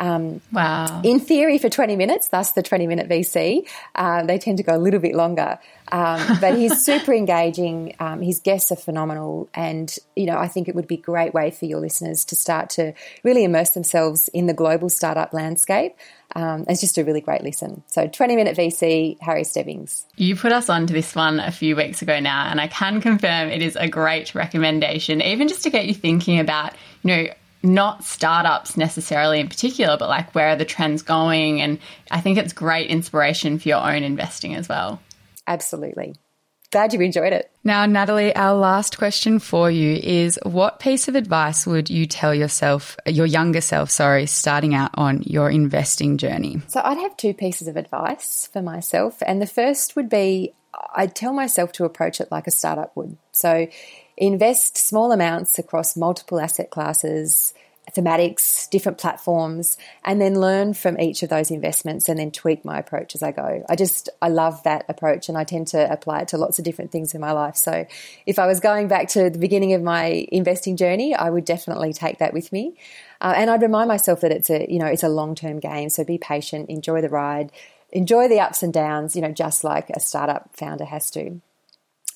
[0.00, 1.02] Um, wow.
[1.04, 3.68] In theory, for 20 minutes, thus the 20 minute VC.
[3.94, 5.58] Uh, they tend to go a little bit longer.
[5.92, 7.94] Um, but he's super engaging.
[8.00, 9.48] Um, his guests are phenomenal.
[9.54, 12.34] And, you know, I think it would be a great way for your listeners to
[12.34, 15.94] start to really immerse themselves in the global startup landscape.
[16.34, 17.82] Um, it's just a really great listen.
[17.88, 20.06] So, 20 Minute VC, Harry Stebbings.
[20.16, 23.48] You put us onto this one a few weeks ago now, and I can confirm
[23.48, 27.32] it is a great recommendation, even just to get you thinking about, you know,
[27.62, 31.60] not startups necessarily in particular, but like where are the trends going?
[31.60, 31.78] And
[32.10, 35.00] I think it's great inspiration for your own investing as well.
[35.46, 36.14] Absolutely.
[36.72, 37.50] Glad you enjoyed it.
[37.64, 42.32] Now, Natalie, our last question for you is what piece of advice would you tell
[42.32, 46.62] yourself, your younger self, sorry, starting out on your investing journey?
[46.68, 49.20] So I'd have two pieces of advice for myself.
[49.26, 50.54] And the first would be
[50.94, 53.16] I'd tell myself to approach it like a startup would.
[53.32, 53.66] So
[54.20, 57.54] invest small amounts across multiple asset classes,
[57.90, 62.78] thematics, different platforms, and then learn from each of those investments and then tweak my
[62.78, 63.64] approach as I go.
[63.68, 66.64] I just, I love that approach and I tend to apply it to lots of
[66.64, 67.56] different things in my life.
[67.56, 67.86] So
[68.26, 71.92] if I was going back to the beginning of my investing journey, I would definitely
[71.92, 72.74] take that with me.
[73.20, 75.88] Uh, and I'd remind myself that it's a, you know, it's a long term game.
[75.88, 77.50] So be patient, enjoy the ride,
[77.90, 81.40] enjoy the ups and downs, you know, just like a startup founder has to.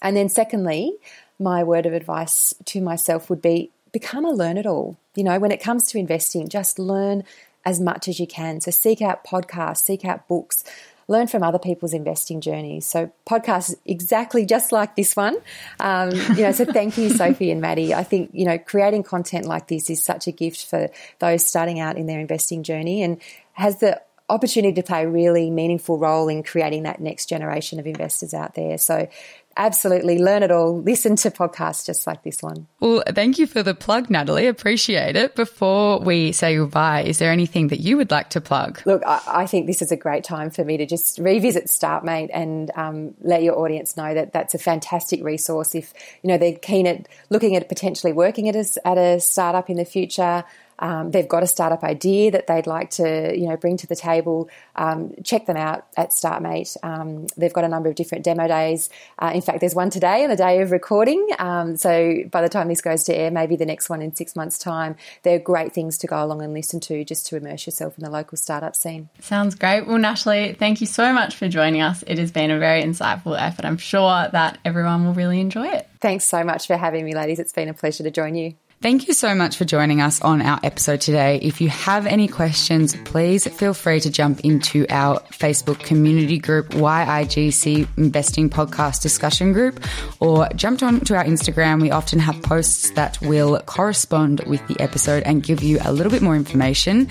[0.03, 0.99] And then secondly,
[1.39, 4.97] my word of advice to myself would be become a learn it all.
[5.15, 7.25] You know, when it comes to investing, just learn
[7.65, 8.61] as much as you can.
[8.61, 10.65] So seek out podcasts, seek out books,
[11.09, 12.87] learn from other people's investing journeys.
[12.87, 15.37] So podcasts exactly just like this one.
[15.81, 17.95] Um, you know, so thank you, Sophie and Maddie.
[17.95, 21.81] I think, you know, creating content like this is such a gift for those starting
[21.81, 23.21] out in their investing journey and
[23.53, 27.87] has the opportunity to play a really meaningful role in creating that next generation of
[27.87, 28.79] investors out there.
[28.79, 29.09] So
[29.57, 30.81] absolutely learn it all.
[30.81, 32.67] Listen to podcasts just like this one.
[32.81, 34.47] Well, thank you for the plug, Natalie.
[34.47, 35.35] Appreciate it.
[35.35, 38.81] Before we say goodbye, is there anything that you would like to plug?
[38.85, 42.31] Look, I, I think this is a great time for me to just revisit StartMate
[42.33, 45.75] and um, let your audience know that that's a fantastic resource.
[45.75, 45.93] If
[46.23, 49.77] you know they're keen at looking at potentially working at a, at a startup in
[49.77, 50.45] the future.
[50.79, 53.97] Um, they've got a startup idea that they'd like to, you know, bring to the
[53.97, 54.49] table.
[54.77, 56.77] Um, check them out at StartMate.
[56.83, 58.91] Um, they've got a number of different demo days.
[59.19, 61.27] Uh, in fact, there's one today on the day of recording.
[61.39, 64.35] Um, so by the time this goes to air, maybe the next one in six
[64.37, 64.97] months' time.
[65.23, 68.11] They're great things to go along and listen to just to immerse yourself in the
[68.11, 69.09] local startup scene.
[69.21, 69.87] Sounds great.
[69.87, 72.03] Well, Natalie, thank you so much for joining us.
[72.07, 73.65] It has been a very insightful effort.
[73.65, 75.89] I'm sure that everyone will really enjoy it.
[76.01, 77.39] Thanks so much for having me, ladies.
[77.39, 78.55] It's been a pleasure to join you.
[78.85, 81.39] Thank you so much for joining us on our episode today.
[81.41, 86.69] If you have any questions, please feel free to jump into our Facebook community group,
[86.69, 89.83] YIGC Investing Podcast Discussion Group,
[90.21, 91.81] or jump onto our Instagram.
[91.81, 96.13] We often have posts that will correspond with the episode and give you a little
[96.13, 97.09] bit more information.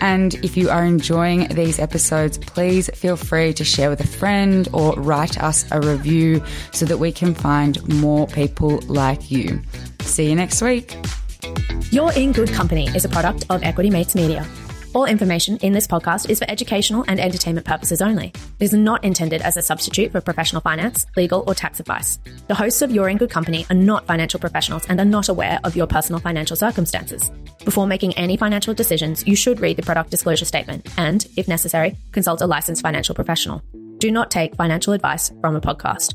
[0.00, 4.68] And if you are enjoying these episodes, please feel free to share with a friend
[4.72, 6.40] or write us a review
[6.72, 9.60] so that we can find more people like you.
[10.06, 10.96] See you next week.
[11.90, 14.46] You're in Good Company is a product of Equity Mates Media.
[14.94, 18.28] All information in this podcast is for educational and entertainment purposes only.
[18.58, 22.18] It is not intended as a substitute for professional finance, legal, or tax advice.
[22.46, 25.60] The hosts of You're in Good Company are not financial professionals and are not aware
[25.64, 27.30] of your personal financial circumstances.
[27.64, 31.96] Before making any financial decisions, you should read the product disclosure statement and, if necessary,
[32.12, 33.60] consult a licensed financial professional.
[33.98, 36.14] Do not take financial advice from a podcast.